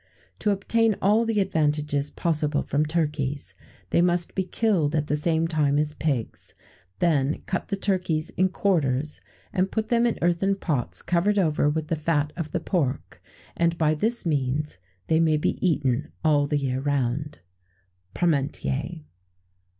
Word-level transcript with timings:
"To 0.39 0.49
obtain 0.49 0.95
all 0.99 1.25
the 1.25 1.39
advantages 1.39 2.09
possible 2.09 2.63
from 2.63 2.87
turkeys, 2.87 3.53
they 3.91 4.01
must 4.01 4.33
be 4.33 4.41
killed 4.41 4.95
at 4.95 5.05
the 5.05 5.15
same 5.15 5.47
time 5.47 5.77
as 5.77 5.93
pigs; 5.93 6.55
then 6.97 7.43
cut 7.45 7.67
the 7.67 7.75
turkeys 7.75 8.31
in 8.31 8.49
quarters, 8.49 9.21
and 9.53 9.71
put 9.71 9.89
them 9.89 10.07
in 10.07 10.17
earthen 10.23 10.55
pots 10.55 11.03
covered 11.03 11.37
over 11.37 11.69
with 11.69 11.87
the 11.89 11.95
fat 11.95 12.33
of 12.35 12.51
the 12.51 12.59
pork, 12.59 13.21
and 13.55 13.77
by 13.77 13.93
this 13.93 14.25
means 14.25 14.79
they 15.05 15.19
may 15.19 15.37
be 15.37 15.63
eaten 15.63 16.11
all 16.25 16.47
the 16.47 16.57
year 16.57 16.79
round." 16.81 17.41
PARMENTIER. 18.15 19.01